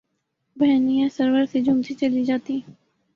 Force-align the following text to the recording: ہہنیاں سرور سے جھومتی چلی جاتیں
ہہنیاں 0.57 1.09
سرور 1.09 1.45
سے 1.51 1.61
جھومتی 1.61 1.93
چلی 1.93 2.23
جاتیں 2.23 2.59